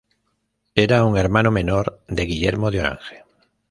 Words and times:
Era 0.73 1.03
un 1.05 1.15
hermano 1.15 1.51
menor 1.51 2.01
de 2.07 2.25
Guillermo 2.25 2.71
de 2.71 2.79
Orange. 2.79 3.23